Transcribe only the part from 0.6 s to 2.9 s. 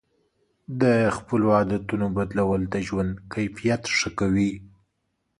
د خپلو عادتونو بدلول د